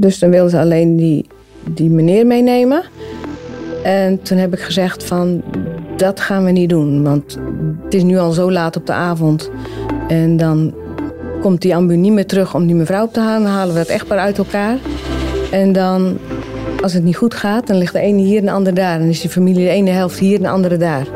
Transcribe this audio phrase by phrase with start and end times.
[0.00, 1.26] Dus dan wilden ze alleen die,
[1.64, 2.82] die meneer meenemen.
[3.82, 5.42] En toen heb ik gezegd van,
[5.96, 7.02] dat gaan we niet doen.
[7.02, 7.38] Want
[7.84, 9.50] het is nu al zo laat op de avond.
[10.08, 10.74] En dan
[11.40, 13.42] komt die ambu niet meer terug om die mevrouw op te halen.
[13.42, 14.78] Dan halen we het echtpaar uit elkaar.
[15.50, 16.18] En dan,
[16.82, 18.98] als het niet goed gaat, dan ligt de ene hier en de andere daar.
[18.98, 21.06] Dan is die familie de ene helft hier en de andere daar.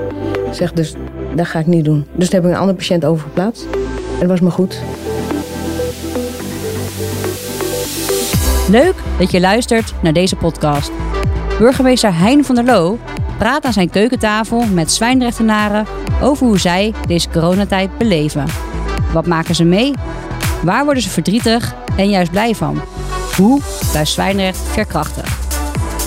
[0.46, 0.94] Ik zeg dus,
[1.36, 2.04] dat ga ik niet doen.
[2.14, 3.66] Dus toen heb ik een andere patiënt overgeplaatst.
[4.12, 4.80] En dat was me goed.
[8.70, 10.90] Leuk dat je luistert naar deze podcast.
[11.58, 12.98] Burgemeester Hein van der Loo
[13.38, 15.86] praat aan zijn keukentafel met zwijnrechtenaren
[16.22, 18.46] over hoe zij deze coronatijd beleven.
[19.12, 19.94] Wat maken ze mee?
[20.62, 22.80] Waar worden ze verdrietig en juist blij van?
[23.36, 25.38] Hoe blijft Zwijnrecht veerkrachtig?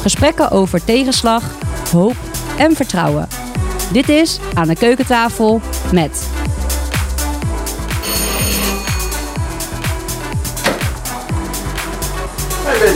[0.02, 1.44] Gesprekken over tegenslag,
[1.92, 2.16] hoop
[2.58, 3.28] en vertrouwen.
[3.92, 6.30] Dit is Aan de Keukentafel met...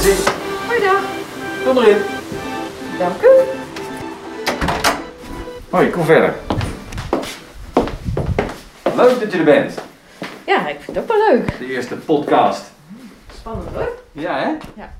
[0.07, 0.15] Hoi.
[0.67, 1.03] Goeiedag.
[1.63, 2.01] Kom erin.
[2.99, 3.27] Dank u.
[5.69, 6.35] Hoi, kom verder.
[8.95, 9.73] Leuk dat je er bent.
[10.45, 11.57] Ja, ik vind het ook wel leuk.
[11.59, 12.71] De eerste podcast.
[13.39, 13.89] Spannend hoor.
[14.11, 14.81] Ja, hè?
[14.81, 14.93] Ja.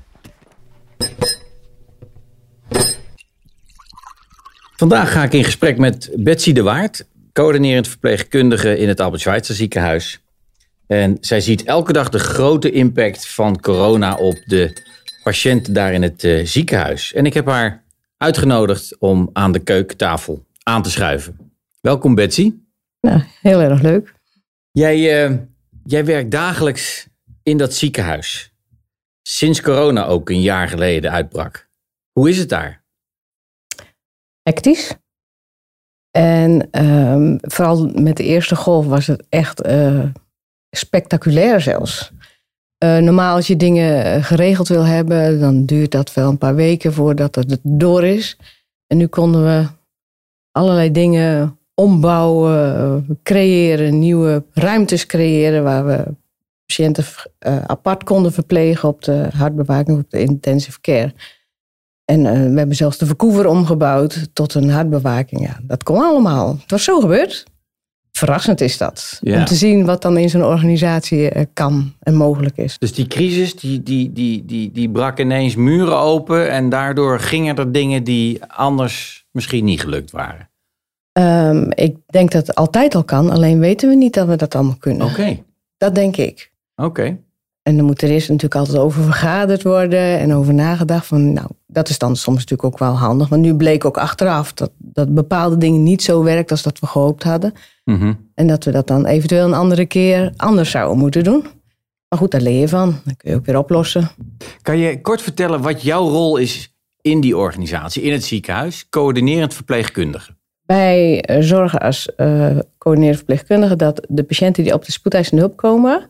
[4.76, 9.54] Vandaag ga ik in gesprek met Betsy de Waard, coördinerend verpleegkundige in het Albert Schweitzer
[9.54, 10.20] ziekenhuis.
[10.86, 14.86] En zij ziet elke dag de grote impact van corona op de
[15.28, 17.12] patiënten daar in het eh, ziekenhuis.
[17.12, 17.84] En ik heb haar
[18.16, 21.52] uitgenodigd om aan de keukentafel aan te schuiven.
[21.80, 22.54] Welkom Betsy.
[23.00, 24.14] Nou, heel erg leuk.
[24.70, 25.36] Jij, eh,
[25.84, 27.08] jij werkt dagelijks
[27.42, 28.54] in dat ziekenhuis.
[29.22, 31.68] Sinds corona ook een jaar geleden uitbrak.
[32.12, 32.84] Hoe is het daar?
[34.42, 34.94] hectisch.
[36.10, 40.04] En ehm, vooral met de eerste golf was het echt eh,
[40.70, 42.12] spectaculair zelfs.
[42.78, 46.54] Eh, normaal als je dingen eh, geregeld wil hebben, dan duurt dat wel een paar
[46.54, 48.36] weken voordat het door is.
[48.86, 49.66] En nu konden we
[50.52, 56.04] allerlei dingen ombouwen, creëren, nieuwe ruimtes creëren waar we
[56.66, 57.04] patiënten
[57.46, 61.14] uh, apart konden verplegen op de hartbewaking, op de intensive care.
[62.04, 65.40] En we hebben zelfs de verkoever omgebouwd tot een hartbewaking.
[65.40, 66.56] Ja, dat kon allemaal.
[66.60, 67.44] Het was zo gebeurd.
[68.18, 69.18] Verrassend is dat.
[69.20, 69.38] Ja.
[69.38, 72.78] Om te zien wat dan in zo'n organisatie uh, kan en mogelijk is.
[72.78, 76.50] Dus die crisis die, die, die, die, die brak ineens muren open.
[76.50, 80.50] En daardoor gingen er dingen die anders misschien niet gelukt waren.
[81.12, 83.30] Um, ik denk dat het altijd al kan.
[83.30, 85.06] Alleen weten we niet dat we dat allemaal kunnen.
[85.06, 85.20] Oké.
[85.20, 85.44] Okay.
[85.76, 86.52] Dat denk ik.
[86.76, 86.88] Oké.
[86.88, 87.20] Okay.
[87.62, 91.06] En dan moet er eerst natuurlijk altijd over vergaderd worden en over nagedacht.
[91.06, 93.28] Van, nou, dat is dan soms natuurlijk ook wel handig.
[93.28, 96.86] Want nu bleek ook achteraf dat, dat bepaalde dingen niet zo werkt als dat we
[96.86, 97.52] gehoopt hadden.
[97.84, 98.30] Mm -hmm.
[98.34, 101.46] En dat we dat dan eventueel een andere keer anders zouden moeten doen.
[102.08, 103.00] Maar goed, daar leer je van.
[103.04, 104.08] Dan kun je ook weer oplossen.
[104.62, 109.54] Kan je kort vertellen wat jouw rol is in die organisatie, in het ziekenhuis, coördinerend
[109.54, 110.36] verpleegkundige?
[110.66, 116.08] Wij zorgen als uh, coördinerend verpleegkundige dat de patiënten die op de spoedeisende hulp komen,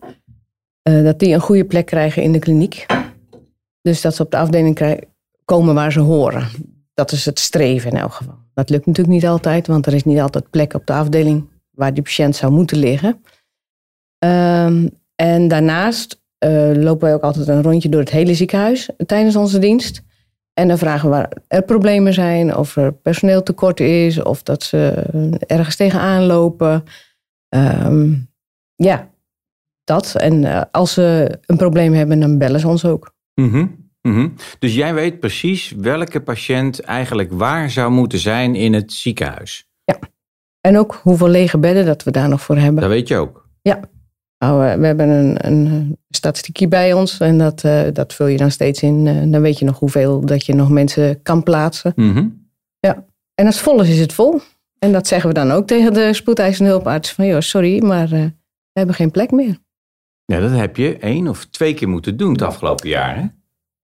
[0.88, 2.86] uh, dat die een goede plek krijgen in de kliniek.
[3.80, 5.00] Dus dat ze op de afdeling
[5.44, 6.48] komen waar ze horen.
[6.94, 8.38] Dat is het streven in elk geval.
[8.54, 11.94] Dat lukt natuurlijk niet altijd, want er is niet altijd plek op de afdeling waar
[11.94, 13.22] die patiënt zou moeten liggen.
[14.24, 19.36] Um, en daarnaast uh, lopen wij ook altijd een rondje door het hele ziekenhuis tijdens
[19.36, 20.02] onze dienst.
[20.54, 24.62] En dan vragen we waar er problemen zijn, of er personeel tekort is, of dat
[24.62, 25.04] ze
[25.46, 26.84] ergens tegenaan lopen.
[27.48, 28.30] Um,
[28.74, 29.10] ja,
[29.88, 30.14] dat.
[30.14, 33.14] En uh, als ze een probleem hebben, dan bellen ze ons ook.
[33.34, 33.88] Mm -hmm.
[34.02, 34.34] Mm -hmm.
[34.58, 39.68] Dus jij weet precies welke patiënt eigenlijk waar zou moeten zijn in het ziekenhuis.
[39.84, 39.98] Ja.
[40.60, 42.80] En ook hoeveel lege bedden dat we daar nog voor hebben.
[42.80, 43.48] Dat weet je ook.
[43.62, 43.80] Ja.
[44.38, 48.50] Nou, we hebben een, een statistiekje bij ons en dat, uh, dat vul je dan
[48.50, 49.06] steeds in.
[49.06, 51.92] Uh, dan weet je nog hoeveel dat je nog mensen kan plaatsen.
[51.96, 52.50] Mm -hmm.
[52.78, 53.04] Ja.
[53.34, 54.40] En als het vol is, is het vol.
[54.78, 57.12] En dat zeggen we dan ook tegen de spoedeisende hulparts.
[57.12, 58.24] Van joh, sorry, maar uh,
[58.72, 59.58] we hebben geen plek meer.
[60.32, 63.26] Ja, dat heb je één of twee keer moeten doen het afgelopen jaar, hè?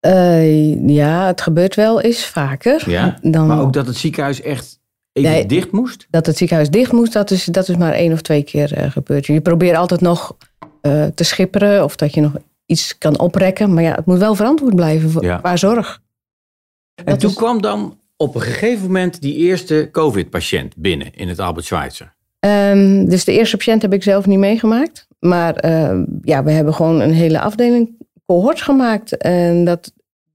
[0.07, 2.91] Uh, ja, het gebeurt wel eens vaker.
[2.91, 4.81] Ja, dan, maar ook dat het ziekenhuis echt
[5.13, 5.47] even Nee.
[5.47, 6.07] dicht moest?
[6.11, 8.91] Dat het ziekenhuis dicht moest, dat is, dat is maar één of twee keer uh,
[8.91, 9.27] gebeurd.
[9.27, 10.37] Je probeert altijd nog
[10.83, 12.33] uh, te schipperen of dat je nog
[12.67, 13.75] iets kan oprekken.
[13.75, 15.37] Maar ja, het moet wel verantwoord blijven voor, Ja.
[15.39, 16.01] qua zorg.
[16.95, 21.29] En Dat toen is- kwam dan op een gegeven moment die eerste COVID-patiënt binnen in
[21.29, 22.14] het Albert Schweitzer.
[22.45, 25.07] Ehm, dus de eerste patiënt heb ik zelf niet meegemaakt.
[25.19, 27.97] Maar ehm, ja, we hebben gewoon een hele afdeling
[28.27, 29.17] cohorts gemaakt.
[29.17, 29.93] En dat,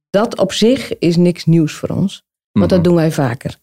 [0.10, 2.24] dat op zich is niks nieuws voor ons.
[2.52, 2.88] Want dat Mhm.
[2.88, 3.56] doen wij vaker.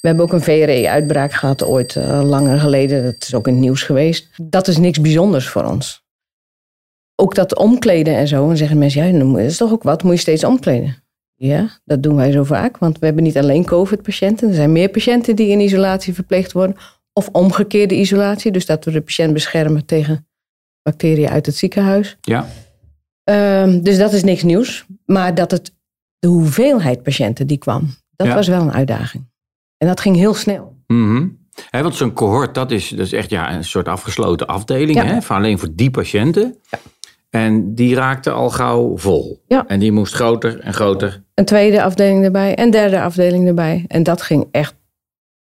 [0.00, 3.04] We hebben ook een VRE-uitbraak gehad ooit eh, langer geleden.
[3.04, 4.28] Dat is ook in het nieuws geweest.
[4.42, 6.02] Dat is niks bijzonders voor ons.
[7.16, 8.50] ook dat omkleden en zo.
[8.50, 10.96] En zeggen mensen, ja, dat is toch ook wat, moet je steeds omkleden.
[11.34, 14.48] Ja, dat doen wij zo vaak, want we hebben niet alleen COVID-patiënten.
[14.48, 16.76] Er zijn meer patiënten die in isolatie verpleegd worden.
[17.20, 20.28] Of omgekeerde isolatie, dus dat we de patiënt beschermen tegen
[20.82, 22.16] bacteriën uit het ziekenhuis.
[22.20, 22.46] Ja.
[23.24, 24.86] Ehm, dus dat is niks nieuws.
[25.06, 25.74] Maar dat het,
[26.18, 28.34] de hoeveelheid patiënten die kwam, dat Ja.
[28.34, 29.28] was wel een uitdaging.
[29.76, 30.76] En dat ging heel snel.
[30.86, 31.26] Mhm.
[31.70, 34.94] Hè, want zo'n cohort, dat is, dat is echt ja, een soort afgesloten afdeling.
[34.98, 35.04] Ja.
[35.04, 36.58] Hè, van alleen voor die patiënten.
[37.30, 39.42] En die raakte al gauw vol.
[39.46, 39.66] Ja.
[39.66, 41.22] En die moest groter en groter.
[41.34, 43.84] Een tweede afdeling erbij, een derde afdeling erbij.
[43.88, 44.74] En dat ging echt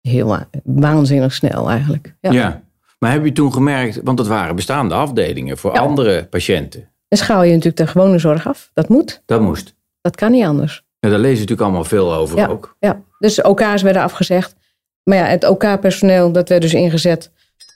[0.09, 2.15] heel wa- waanzinnig snel eigenlijk.
[2.21, 2.31] Ja.
[2.31, 2.61] Ja.
[2.99, 5.79] Maar heb je toen gemerkt, want dat waren bestaande afdelingen voor Ja.
[5.79, 6.89] andere patiënten.
[7.07, 8.69] Dan schaal je natuurlijk de gewone zorg af.
[8.73, 9.21] Dat moet.
[9.25, 9.75] Dat moest.
[10.01, 10.83] Dat kan niet anders.
[10.99, 12.47] Ja, daar lezen natuurlijk allemaal veel over Ja.
[12.47, 12.75] ook.
[12.79, 13.01] Ja.
[13.19, 14.55] Dus OK's werden afgezegd.
[15.03, 17.31] Maar ja, het OK-personeel dat werd dus ingezet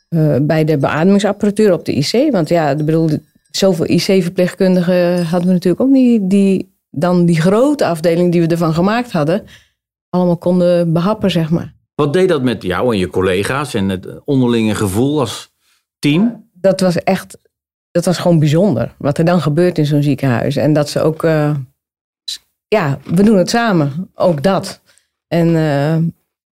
[0.09, 2.31] eh, bij de beademingsapparatuur op de IC.
[2.31, 3.09] Want ja, ik bedoel,
[3.51, 6.30] zoveel IC-verpleegkundigen hadden we natuurlijk ook niet.
[6.30, 9.44] Die dan die grote afdeling die we ervan gemaakt hadden,
[10.09, 11.73] allemaal konden behappen, zeg maar.
[12.01, 15.53] Wat deed dat met jou en je collega's en het onderlinge gevoel als
[15.99, 16.49] team?
[16.61, 17.38] dat was echt,
[17.91, 18.95] dat was gewoon bijzonder.
[18.97, 20.55] Wat er dan gebeurt in zo'n ziekenhuis.
[20.55, 21.55] En dat ze ook, eh,
[22.67, 24.11] ja, we doen het samen.
[24.15, 24.81] Ook dat.
[25.27, 25.97] En eh,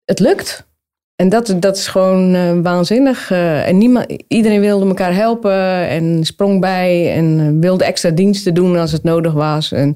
[0.06, 0.68] het lukt.
[1.16, 3.32] En dat, dat is gewoon eh, waanzinnig.
[3.32, 8.92] En niemand, iedereen wilde elkaar helpen en sprong bij en wilde extra diensten doen als
[8.92, 9.72] het nodig was.
[9.72, 9.96] En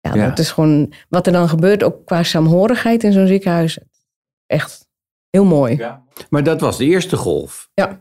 [0.00, 0.28] ja, Ja.
[0.28, 3.78] dat is gewoon wat er dan gebeurt, ook qua saamhorigheid in zo'n ziekenhuis.
[4.52, 4.88] Echt
[5.30, 5.86] heel mooi.
[6.30, 7.68] Maar dat was de eerste golf.
[7.74, 8.00] Ja.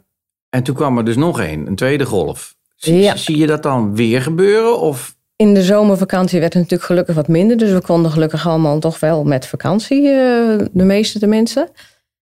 [0.49, 2.55] En toen kwam er dus nog één, een tweede golf.
[2.75, 3.15] Zie, Ja.
[3.15, 4.79] zie je dat dan weer gebeuren?
[4.79, 7.57] Of In de zomervakantie werd het natuurlijk gelukkig wat minder.
[7.57, 11.71] Dus we konden gelukkig allemaal toch wel met vakantie, eh, de meeste tenminste.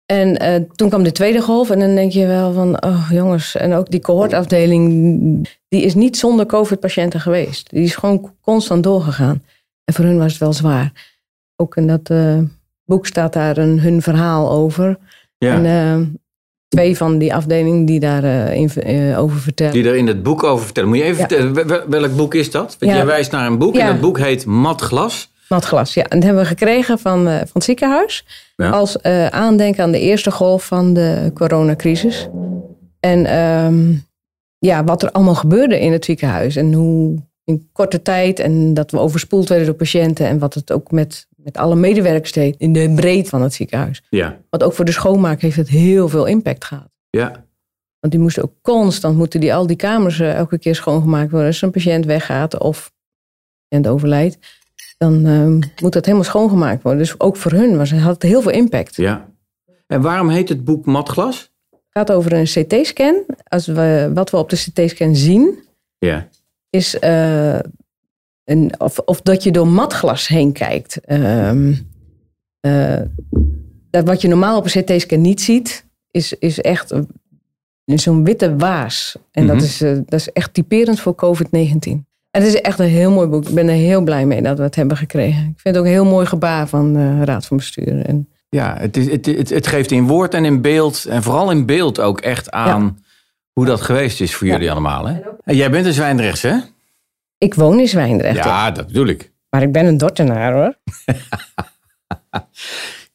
[0.05, 3.55] En eh, toen kwam de tweede golf en dan denk je wel van, oh jongens.
[3.55, 7.69] En ook die cohortafdeling, die is niet zonder COVID-patiënten geweest.
[7.69, 9.43] Die is gewoon constant doorgegaan.
[9.83, 10.91] En voor hun was het wel zwaar.
[11.55, 12.39] Ook in dat eh,
[12.85, 14.97] boek staat daar een, hun verhaal over.
[15.37, 16.07] ja, En eh,
[16.67, 19.73] twee van die afdelingen die daarover in eh, over vertellen.
[19.73, 20.89] die er in het boek over vertellen.
[20.89, 21.27] Moet je even Ja.
[21.27, 22.75] vertellen, wel- wel- welk boek is dat?
[22.79, 22.97] Want Ja.
[22.97, 25.33] jij wijst naar een boek en dat boek heet Mat Glas.
[25.49, 26.03] Matglas, ja.
[26.03, 28.25] En dat hebben we gekregen van, eh, van het ziekenhuis.
[28.55, 32.27] Als eh, aandenken aan de eerste golf van de coronacrisis.
[32.99, 33.93] En ehm,
[34.57, 36.55] ja, wat er allemaal gebeurde in het ziekenhuis.
[36.55, 38.39] En hoe in korte tijd.
[38.39, 40.27] En dat we overspoeld werden door patiënten.
[40.27, 42.55] En wat het ook met, met alle medewerkers deed.
[42.57, 44.03] In de breedte van het ziekenhuis.
[44.09, 46.89] Ja, Want ook voor de schoonmaak heeft het heel veel impact gehad.
[47.09, 47.45] ja,
[47.99, 51.47] Want die moesten ook constant, moeten die, al die kamers eh, elke keer schoongemaakt worden.
[51.47, 52.93] Als een patiënt weggaat of
[53.67, 54.37] en overlijdt,
[54.97, 57.01] dan eh, moet dat helemaal schoongemaakt worden.
[57.01, 58.95] Dus ook voor hun was, had het heel veel impact.
[58.95, 59.33] ja.
[59.87, 61.51] En waarom heet het boek Mat Glas?
[61.69, 63.23] Het gaat over een CT-scan.
[63.43, 65.63] Als we, wat we op de CT-scan zien,
[65.97, 66.27] Ja,
[66.69, 67.59] is eh,
[68.45, 70.99] een, of, of dat je door matglas heen kijkt.
[71.05, 71.73] Ehm,
[72.59, 73.01] eh,
[73.89, 77.09] dat wat je normaal op een CT-scan niet ziet, is, is echt een-
[77.85, 79.15] zo'n witte waas.
[79.31, 79.65] En dat, Mhm.
[79.65, 82.05] is, eh, dat is echt typerend voor COVID-19.
[82.31, 83.47] En het is echt een heel mooi boek.
[83.47, 85.41] Ik ben er heel blij mee dat we het hebben gekregen.
[85.41, 88.05] Ik vind het ook een heel mooi gebaar van de Raad van Bestuur.
[88.05, 91.51] En, ja het, is, het, het, het geeft in woord en in beeld, en vooral
[91.51, 92.99] in beeld ook echt aan
[93.53, 94.53] hoe dat geweest is voor Ja.
[94.53, 95.05] jullie allemaal.
[95.07, 95.19] Hè?
[95.43, 96.55] En jij bent een Zwijndrechts, hè?
[97.37, 99.31] Ik woon in Zwijndrecht, Ja, dat bedoel ik.
[99.49, 100.75] maar ik ben een Dortenaar hoor.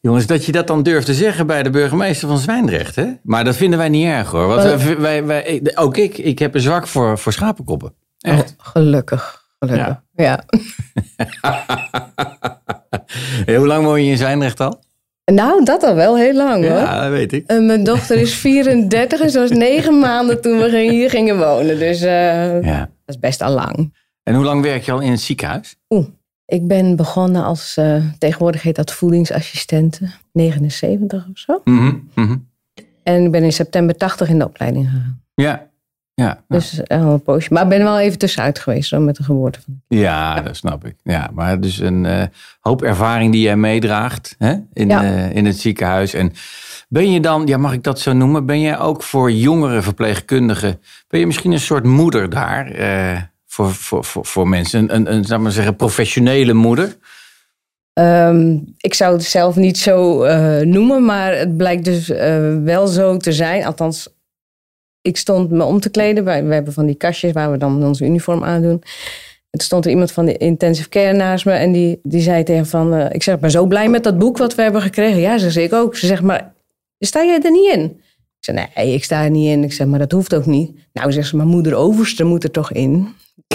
[0.00, 3.06] Jongens, dat je dat dan durft te zeggen bij de burgemeester van Zwijndrecht, hè?
[3.22, 4.46] Maar dat vinden wij niet erg, hoor.
[4.46, 7.94] Want wij, wij, wij- ook ik, ik heb een zwak voor, voor schapenkoppen.
[8.20, 8.54] Echt.
[8.58, 10.00] Oh, gelukkig, gelukkig.
[10.14, 10.44] ja.
[13.44, 14.80] Hey, hoe lang woon je in Zwijndrecht al?
[15.24, 16.76] Nou, dat al wel heel lang hoor.
[16.78, 17.46] Ja, dat weet ik.
[17.46, 21.78] En mijn dochter is 34 en ze was negen maanden toen we hier gingen wonen.
[21.78, 22.78] Dus eh, Ja.
[22.78, 23.94] dat is best al lang.
[24.30, 25.76] En hoe lang werk je al in het ziekenhuis?
[26.46, 31.60] Ik ben begonnen als, eh, tegenwoordig heet dat voedingsassistente, 79 of zo.
[31.64, 32.36] Mhm, mhm.
[33.02, 35.22] En ik ben in september 80 in de opleiding gegaan.
[35.34, 35.68] Ja.
[36.14, 36.42] Ja.
[36.48, 37.52] Dus eh, al een poosje.
[37.52, 40.84] Maar ik ben wel even tussenuit geweest zo, met de geboorte van ja, dat snap
[40.84, 40.96] ik.
[41.02, 42.22] Ja, maar dus een eh,
[42.60, 44.54] hoop ervaring die jij meedraagt hè?
[44.72, 45.02] In, Ja.
[45.28, 46.14] in het ziekenhuis.
[46.14, 46.32] En
[46.88, 48.46] ben je dan, ja, mag ik dat zo noemen?
[48.46, 53.74] Ben jij ook voor jongere verpleegkundigen, ben je misschien een soort moeder daar eh, voor,
[53.74, 54.94] voor, voor, voor mensen?
[54.94, 56.96] Een, een, een, maar zeggen, professionele moeder?
[57.92, 62.86] Ehm, ik zou het zelf niet zo eh, noemen, maar het blijkt dus eh, wel
[62.86, 63.64] zo te zijn.
[63.64, 64.08] Althans,
[65.00, 66.24] ik stond me om te kleden.
[66.24, 68.82] We hebben van die kastjes waar we dan onze uniform aandoen.
[69.50, 72.42] En toen stond er iemand van de intensive care naast me en die, die zei
[72.44, 72.94] tegen van...
[72.94, 75.20] eh, ik zeg, ben zo blij met dat boek wat we hebben gekregen.
[75.20, 75.96] Ja, ze zei ik ook.
[75.96, 76.52] Ze zegt, maar
[76.98, 77.82] sta jij er niet in?
[78.38, 79.64] Ik zei, nee, ik sta er niet in.
[79.64, 80.70] Ik zeg, maar dat hoeft ook niet.
[80.92, 83.08] Nou, zegt ze, maar moeder Overste moet er toch in?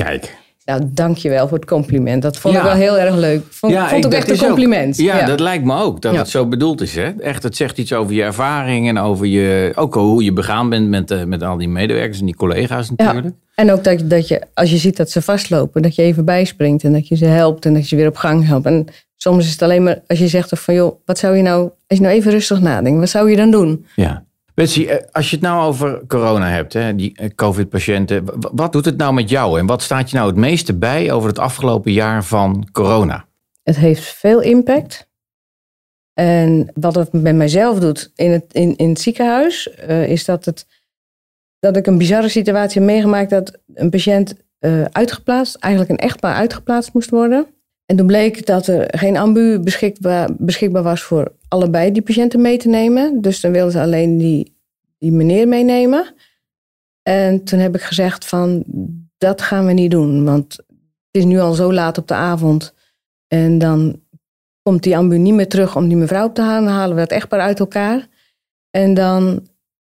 [0.03, 0.37] Kijk.
[0.65, 2.21] Nou, dankjewel voor het compliment.
[2.21, 2.59] Dat vond Ja.
[2.59, 3.41] ik wel heel erg leuk.
[3.49, 4.97] Vond, Ja, vond ik- ook echt een ook- compliment.
[4.97, 6.01] ja, dat lijkt me ook.
[6.01, 6.19] Dat Ja.
[6.19, 6.95] het zo bedoeld is.
[6.95, 7.09] Hè?
[7.19, 10.89] Echt, het zegt iets over je ervaring en over je, ook hoe je begaan bent
[10.89, 13.35] met, eh, met al die medewerkers en die collega's natuurlijk.
[13.55, 16.25] En ook dat, je- dat je, als je ziet dat ze vastlopen, dat je even
[16.25, 18.65] bijspringt en dat je ze helpt en dat je ze weer op gang helpt.
[18.65, 18.85] En
[19.15, 21.97] soms is het alleen maar als je zegt van joh, wat zou je nou, als
[21.97, 23.85] je nou even rustig nadenkt, wat zou je dan doen?
[23.95, 24.24] Ja.
[24.55, 28.85] Betsy, eh, als je het nou over corona hebt, hè, die eh, COVID-patiënten, wat doet
[28.85, 31.91] het nou met jou en wat staat je nou het meeste bij over het afgelopen
[31.91, 33.25] jaar van corona?
[33.63, 35.09] Het heeft veel impact.
[36.13, 40.45] En wat het met mijzelf doet in het, in, in het ziekenhuis, eh, is dat,
[40.45, 40.65] het,
[41.59, 44.43] dat ik een bizarre situatie heb meegemaakt dat een patiënt
[44.91, 47.54] uitgeplaatst, eigenlijk een echtpaar uitgeplaatst moest worden.
[47.85, 52.67] En toen bleek dat er geen ambu beschikbaar, was voor allebei die patiënten mee te
[52.67, 53.21] nemen.
[53.21, 54.57] Dus dan wilden ze alleen die,
[54.97, 56.13] die meneer meenemen.
[57.01, 58.63] En toen heb ik gezegd van,
[59.17, 60.23] dat gaan we niet doen.
[60.23, 60.67] Want het
[61.11, 62.73] is nu al zo laat op de avond.
[63.27, 64.01] En dan
[64.61, 66.65] komt die ambu niet meer terug om die mevrouw op te halen.
[66.65, 68.07] Dan halen we het echtpaar uit elkaar.
[68.69, 69.47] En dan,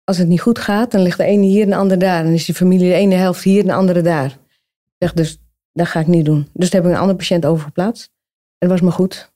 [0.04, 2.25] als het niet goed gaat, dan ligt de ene hier en de andere daar.
[2.25, 4.30] En is die familie de ene helft hier en de andere daar.
[4.30, 5.38] Ik zeg dus,
[5.78, 6.49] dat ga ik niet doen.
[6.52, 8.11] Dus toen heb ik een andere patiënt overgeplaatst.
[8.58, 9.32] En dat was maar goed.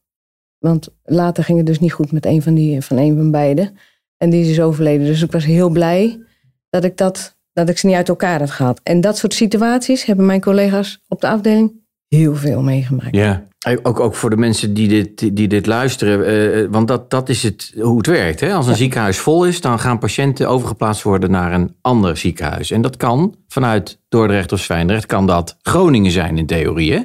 [0.59, 3.77] Want later ging het dus niet goed met een van, die, van een van beiden.
[4.17, 5.07] En die is dus overleden.
[5.07, 6.23] Dus ik was heel blij
[6.69, 8.81] dat ik, dat, dat ik ze niet uit elkaar had gehad.
[8.83, 11.82] En dat soort situaties hebben mijn collega's op de afdeling
[12.17, 13.17] heel veel meegemaakt.
[13.17, 13.43] Ja.
[13.83, 17.43] Ook, ook voor de mensen die dit, die dit luisteren, eh, want dat, dat is
[17.43, 18.41] het, hoe het werkt.
[18.41, 18.53] Hè?
[18.53, 22.71] Als een ziekenhuis vol is, dan gaan patiënten overgeplaatst worden naar een ander ziekenhuis.
[22.71, 26.93] En dat kan vanuit Dordrecht of Zwijndrecht, kan dat Groningen zijn in theorie.
[26.93, 27.01] Hè?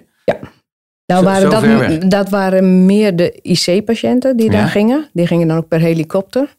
[1.06, 4.58] Nou, Zo- waren zo dat, dat waren meer de IC-patiënten die Ja.
[4.58, 5.10] daar gingen.
[5.14, 6.56] Die gingen dan ook per helikopter.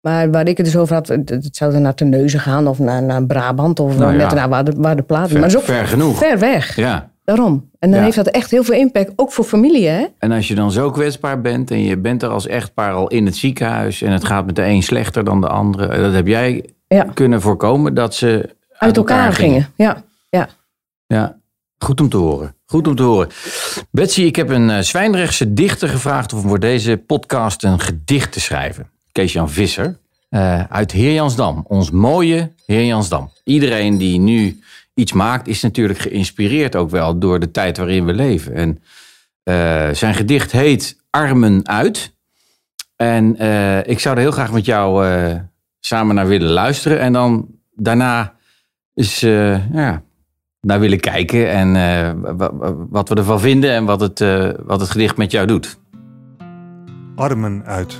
[0.00, 2.78] Maar waar ik het dus over had, het, het zou dan naar Terneuzen gaan of
[2.78, 4.18] naar, naar Brabant of Nou ja.
[4.18, 5.04] net naar waar de, waar de.
[5.06, 6.18] Ver- maar ook ver genoeg.
[6.18, 7.10] Ver weg, Ja.
[7.36, 7.70] Daarom.
[7.78, 8.04] En dan Ja.
[8.04, 10.06] heeft dat echt heel veel impact, ook voor familie, hè?
[10.18, 13.26] En als je dan zo kwetsbaar bent en je bent er als echtpaar al in
[13.26, 16.26] het ziekenhuis en het gaat met de een slechter dan de andere, eh, dat heb
[16.26, 17.02] jij Ja.
[17.14, 19.68] kunnen voorkomen dat ze uit, Uit elkaar gingen.
[19.76, 20.02] Ja.
[21.06, 21.36] Ja,
[21.78, 22.54] goed om te horen.
[22.66, 23.28] Goed om te horen.
[23.90, 28.40] Betsy, ik heb een uh, Zwijndrechtse dichter gevraagd om voor deze podcast een gedicht te
[28.40, 28.90] schrijven.
[29.12, 29.98] Kees-Jan Visser
[30.30, 33.30] uh, uit Heerjansdam, ons mooie Heerjansdam.
[33.44, 34.60] Iedereen die nu
[34.98, 38.54] iets maakt is natuurlijk geïnspireerd ook wel door de tijd waarin we leven.
[38.54, 38.78] En
[39.44, 42.16] uh, zijn gedicht heet Armen uit.
[42.96, 45.34] En uh, ik zou er heel graag met jou uh,
[45.80, 47.00] samen naar willen luisteren.
[47.00, 48.34] En dan daarna
[48.94, 50.02] uh, ja,
[50.60, 51.50] naar willen kijken.
[51.50, 51.72] En
[52.90, 54.18] wat we ervan vinden en wat het,
[54.64, 55.78] wat het gedicht met jou doet.
[57.14, 57.96] Armen uit.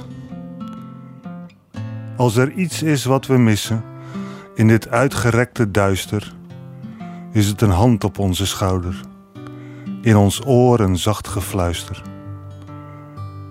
[2.17, 3.85] Als er iets is wat we missen
[4.55, 6.37] in dit uitgerekte duister,
[7.33, 9.01] is het een hand op onze schouder.
[10.03, 12.03] In ons oor een zacht gefluister.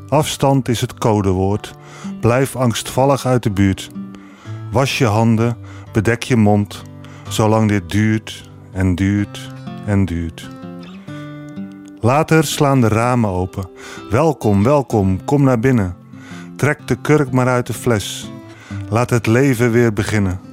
[0.10, 1.74] Afstand is het codewoord.
[2.22, 3.90] Blijf angstvallig uit de buurt.
[4.72, 5.58] Was je handen,
[5.92, 6.82] bedek je mond,
[7.28, 9.52] zolang dit duurt en duurt
[9.86, 10.50] en duurt.
[12.00, 13.70] Later slaan de ramen open.
[14.10, 15.96] Welkom, welkom, kom naar binnen.
[16.56, 18.32] Trek de kurk maar uit de fles.
[18.90, 20.47] Laat het leven weer beginnen.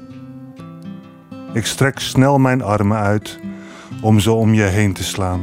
[1.54, 3.38] Ik strek snel mijn armen uit
[4.02, 5.42] om ze om je heen te slaan.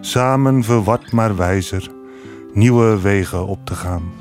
[0.00, 1.90] Samen verward maar wijzer,
[2.52, 4.12] nieuwe wegen op te gaan.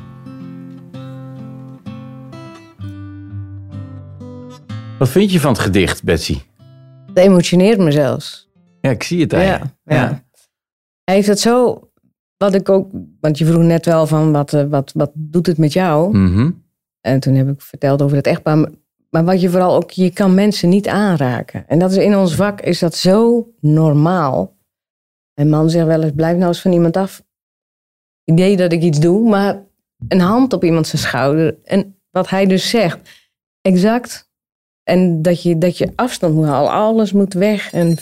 [4.99, 6.39] Wat vind je van het gedicht, Betsy?
[7.07, 8.49] Het emotioneert me zelfs.
[8.81, 9.73] Ja, ik zie het eigenlijk.
[9.83, 10.23] Ja, ja.
[11.03, 11.89] Hij heeft het zo,
[12.37, 15.73] wat ik ook, want je vroeg net wel van wat, wat, wat doet het met
[15.73, 16.17] jou?
[16.17, 16.63] Mm -hmm.
[17.01, 18.67] En toen heb ik verteld over het echtpaar.
[19.13, 21.67] Maar wat je vooral ook, je kan mensen niet aanraken.
[21.67, 24.55] En dat is in ons vak, is dat zo normaal.
[25.33, 27.23] Een man zegt wel eens, blijf nou eens van iemand af.
[28.23, 29.63] Idee dat ik iets doe, maar
[30.07, 31.57] een hand op iemand zijn schouder.
[31.63, 33.09] En wat hij dus zegt,
[33.61, 34.31] exact.
[34.83, 37.73] En dat je, dat je afstand moet halen, alles moet weg.
[37.73, 37.97] En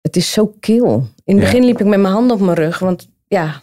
[0.00, 1.06] het is zo kil.
[1.24, 3.62] In het begin liep ik met mijn hand op mijn rug, want ja,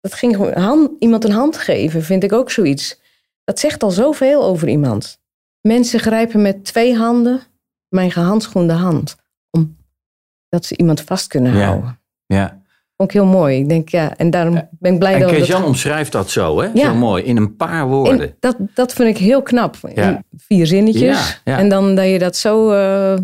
[0.00, 0.52] dat ging gewoon.
[0.52, 3.02] Hand, iemand een hand geven, vind ik ook zoiets.
[3.44, 5.18] Dat zegt al zoveel over iemand.
[5.60, 7.40] Mensen grijpen met twee handen
[7.88, 9.16] mijn gehandschoende hand.
[9.50, 11.66] Omdat ze iemand vast kunnen ja.
[11.66, 11.98] houden.
[12.26, 12.62] Ja.
[12.96, 13.58] Vond ik heel mooi.
[13.58, 15.30] Ik denk, ja, en daarom ben ik blij en dat...
[15.30, 15.68] Kees Jan dat...
[15.68, 16.70] omschrijft dat zo, hè?
[16.74, 16.84] Ja.
[16.84, 18.36] Zo mooi, in een paar woorden.
[18.40, 19.76] Dat, dat vind ik heel knap.
[19.94, 20.08] Ja.
[20.08, 21.40] In vier zinnetjes.
[21.44, 21.58] Ja, ja.
[21.58, 23.18] En dan dat je dat zo uh,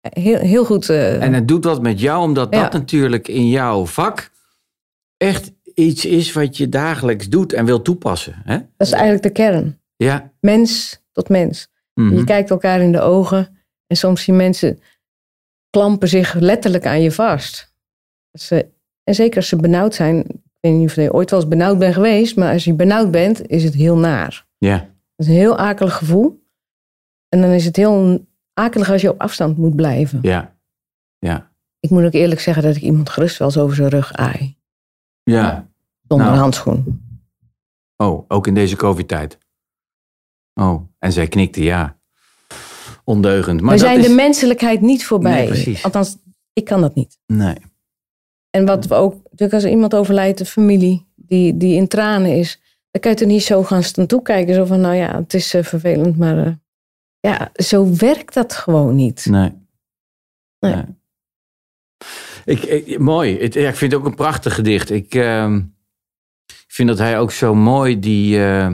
[0.00, 0.88] heel, heel goed...
[0.88, 4.30] Uh, en het doet wat met jou, omdat dat natuurlijk in jouw vak
[5.16, 8.42] echt iets is wat je dagelijks doet en wil toepassen.
[8.44, 8.58] Hè?
[8.76, 9.80] Dat is eigenlijk de kern.
[9.96, 10.32] Ja.
[10.40, 11.68] Mens tot mens.
[11.94, 12.06] Mhm.
[12.06, 12.18] Mm -hmm.
[12.18, 14.80] Je kijkt elkaar in de ogen en soms zien mensen
[15.70, 17.74] klampen zich letterlijk aan je vast.
[18.38, 18.66] Ze,
[19.04, 20.18] en zeker als ze benauwd zijn.
[20.28, 22.36] Ik weet niet of je ooit wel eens benauwd bent geweest.
[22.36, 24.46] Maar als je benauwd bent, is het heel naar.
[24.58, 24.74] Ja.
[24.76, 26.44] Het is een heel akelig gevoel.
[27.28, 30.18] En dan is het heel akelig als je op afstand moet blijven.
[30.22, 30.56] Ja.
[31.18, 31.52] Ja.
[31.80, 34.56] Ik moet ook eerlijk zeggen dat ik iemand gerust wel eens over zijn rug aai.
[35.22, 35.68] Ja.
[36.08, 36.38] Zonder Nou.
[36.38, 37.08] een handschoen.
[37.96, 39.38] Oh, ook in deze COVID-tijd.
[40.54, 41.98] Oh, en zij knikte ja.
[43.04, 43.60] Ondeugend.
[43.60, 44.06] Maar We dat zijn is...
[44.06, 45.48] de menselijkheid niet voorbij.
[45.48, 45.78] Nee.
[45.82, 46.16] Althans,
[46.52, 47.18] ik kan dat niet.
[47.26, 47.56] Nee.
[48.50, 52.60] En wat we ook, natuurlijk als iemand overlijdt, de familie, die, die in tranen is,
[52.90, 54.54] dan kan je er niet zo gaan staan toekijken.
[54.54, 56.52] Zo van, nou ja, het is eh, vervelend, maar eh,
[57.20, 59.26] ja, zo werkt dat gewoon niet.
[59.26, 59.52] Nee.
[60.58, 60.84] Nee.
[62.44, 63.30] Ik, ik- mooi.
[63.30, 64.90] Ja, ik vind het ook een prachtig gedicht.
[64.90, 65.60] Ik, ehm,
[66.68, 68.64] vind dat hij ook zo mooi die, eh,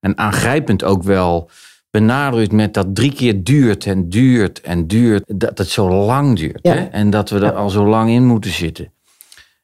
[0.00, 1.50] en aangrijpend ook wel
[1.90, 5.24] benadrukt met dat drie keer duurt en duurt en duurt.
[5.26, 6.58] Dat het zo lang duurt.
[6.62, 6.74] Ja.
[6.74, 6.80] Hè?
[6.84, 8.92] En dat we er al zo lang in moeten zitten.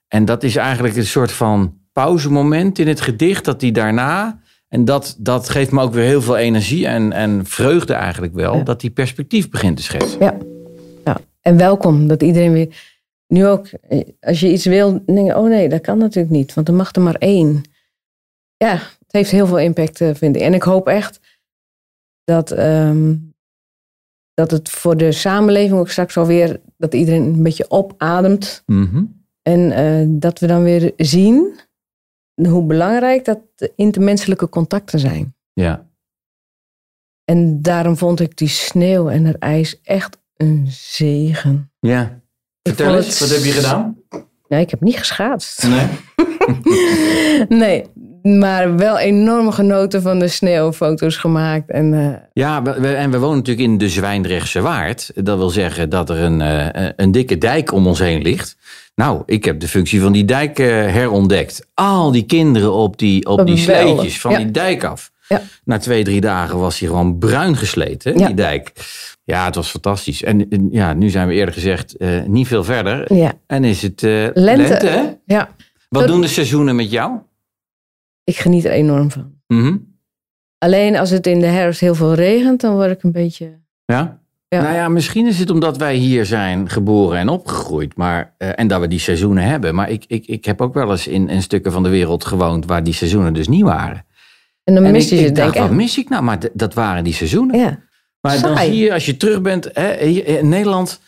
[0.08, 3.44] En dat is eigenlijk een soort van pauzemoment in het gedicht.
[3.44, 4.40] Dat die daarna...
[4.68, 8.56] En dat, dat geeft me ook weer heel veel energie en, en vreugde eigenlijk wel.
[8.56, 8.62] Ja.
[8.62, 10.20] Dat die perspectief begint te schetsen.
[10.20, 10.36] Ja.
[11.04, 11.16] ja.
[11.40, 12.68] En welkom dat iedereen weer.
[13.30, 16.54] Nu ook, eh, als je iets wil, denk je, oh nee, dat kan natuurlijk niet,
[16.54, 17.62] want er mag er maar één.
[18.56, 20.42] Ja, het heeft heel veel impact, eh, vind ik.
[20.42, 21.20] En ik hoop echt
[22.24, 23.16] dat, ehm,
[24.34, 28.62] dat het voor de samenleving ook straks alweer, dat iedereen een beetje opademt.
[28.66, 29.04] Mhm.
[29.42, 31.60] En eh, dat we dan weer zien
[32.34, 33.40] hoe belangrijk dat
[33.76, 35.34] intermenselijke contacten zijn.
[35.52, 35.88] Ja.
[37.24, 41.72] En daarom vond ik die sneeuw en het ijs echt een zegen.
[41.78, 42.20] Ja.
[42.62, 43.96] Vertel eens, het- wat heb je gedaan?
[44.48, 45.66] Nee, ik heb niet geschaatst.
[45.68, 45.86] Nee.
[47.48, 47.84] Nee,
[48.22, 51.70] maar wel enorm genoten van de sneeuwfoto's gemaakt.
[51.70, 55.10] En eh, Ja, we- we- en we wonen natuurlijk in de Zwijndrechtse Waard.
[55.14, 58.56] Dat wil zeggen dat er een, eh, een dikke dijk om ons heen ligt.
[58.94, 61.66] Nou, ik heb de functie van die dijk eh, herontdekt.
[61.74, 64.36] Al die kinderen op die, op die sleetjes van ja.
[64.38, 65.10] die dijk af.
[65.28, 65.42] Ja.
[65.64, 68.26] Na twee, drie dagen was hij gewoon bruin gesleten, Ja.
[68.26, 68.72] die dijk.
[69.30, 70.22] Ja, het was fantastisch.
[70.22, 73.14] En en ja, nu zijn we eerder gezegd eh, niet veel verder.
[73.14, 74.40] ja, En is het eh, lente.
[74.68, 74.86] lente.
[74.86, 75.02] hè?
[75.24, 75.48] ja,
[75.88, 77.18] Wat doen de seizoenen met jou?
[78.24, 79.32] ik geniet er enorm van.
[79.46, 79.76] Mhm.
[80.58, 83.58] Alleen als het in de herfst heel veel regent, dan word ik een beetje...
[83.84, 84.20] Ja?
[84.48, 84.62] Ja.
[84.62, 87.96] Nou ja, misschien is het omdat wij hier zijn geboren en opgegroeid.
[87.96, 89.74] Maar, eh, en dat we die seizoenen hebben.
[89.74, 92.66] Maar ik, ik, ik heb ook wel eens in, in stukken van de wereld gewoond
[92.66, 94.04] waar die seizoenen dus niet waren.
[94.64, 95.60] En dan mis je ik het, denk ik.
[95.60, 96.22] wat mis ik nou?
[96.22, 97.58] Maar dat waren die seizoenen.
[97.58, 97.78] Ja,
[98.20, 101.00] maar dan zie je als je terug bent hè, in Nederland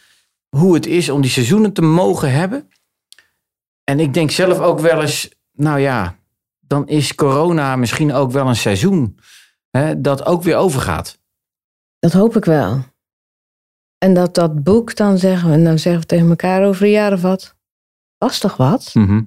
[0.56, 2.70] hoe het is om die seizoenen te mogen hebben.
[3.84, 6.16] En ik denk zelf ook wel eens, nou ja,
[6.60, 9.18] dan is corona misschien ook wel een seizoen
[9.70, 11.18] hè, dat ook weer overgaat.
[11.98, 12.84] dat hoop ik wel.
[13.98, 16.90] En dat dat boek dan zeggen we, en dan zeggen we tegen elkaar over een
[16.90, 17.56] jaar of wat.
[18.18, 18.90] Was toch wat?
[18.94, 19.22] Mhm.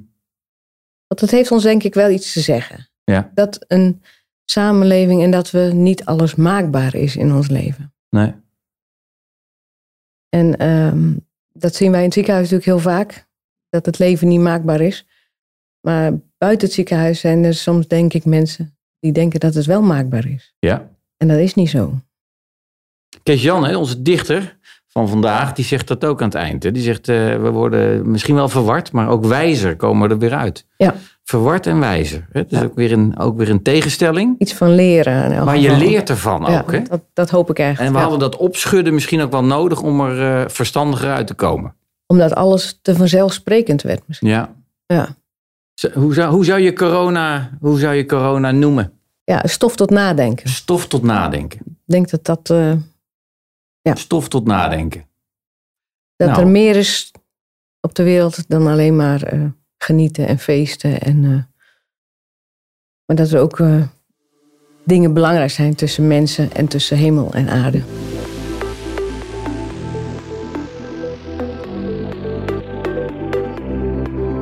[1.08, 2.90] Want het heeft ons denk ik wel iets te zeggen.
[3.04, 3.32] Ja.
[3.34, 4.02] Dat een
[4.46, 7.94] samenleving en dat we niet alles maakbaar is in ons leven.
[8.10, 8.34] Nee.
[10.30, 11.14] En ehm,
[11.52, 13.28] dat zien wij in het ziekenhuis natuurlijk heel vaak.
[13.70, 15.06] Dat het leven niet maakbaar is.
[15.82, 19.82] Maar buiten het ziekenhuis zijn er soms denk ik mensen die denken dat het wel
[19.82, 20.56] maakbaar is.
[20.60, 20.90] Ja.
[21.18, 22.00] En dat is niet zo.
[23.24, 26.62] Kees Jan, onze dichter van vandaag, die zegt dat ook aan het eind.
[26.62, 30.66] Die zegt, eh, we worden misschien wel verward, maar ook wijzer komen er weer uit.
[30.78, 30.96] Ja.
[31.30, 32.28] Verward en wijzer.
[32.32, 32.64] Dat is Ja.
[32.64, 34.36] ook, weer een, ook weer een tegenstelling.
[34.40, 35.46] Iets van leren.
[35.46, 36.72] Maar je leert ervan Ja, ook.
[36.72, 36.82] Hè.
[36.82, 37.80] Dat, dat hoop ik echt.
[37.80, 38.00] En we ja.
[38.02, 41.76] hadden dat opschudden misschien ook wel nodig om er eh, verstandiger uit te komen.
[42.08, 44.30] Omdat alles te vanzelfsprekend werd misschien.
[44.30, 44.54] Ja.
[44.86, 45.16] Ja.
[45.94, 48.90] Hoe zou, hoe, zou je corona, hoe zou je corona noemen?
[49.24, 50.50] ja, stof tot nadenken.
[50.50, 51.60] Stof tot nadenken.
[51.66, 52.72] Ik denk dat, dat, eh,
[53.82, 53.96] Ja.
[53.96, 55.06] Stof tot nadenken.
[56.16, 56.42] dat Nou.
[56.42, 57.12] er meer is
[57.82, 59.40] op de wereld dan alleen maar eh,
[59.86, 61.02] genieten en feesten.
[61.02, 61.64] En, eh,
[63.06, 63.82] maar dat er ook eh,
[64.84, 67.82] dingen belangrijk zijn tussen mensen en tussen hemel en aarde.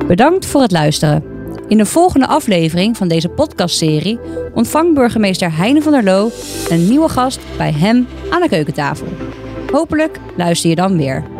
[0.06, 1.24] Bedankt voor het luisteren.
[1.68, 4.18] In de volgende aflevering van deze podcastserie
[4.54, 6.30] ontvangt burgemeester Heine van der Loo
[6.68, 9.06] een nieuwe gast bij hem aan de keukentafel.
[9.72, 11.33] Hopelijk luister je dan weer.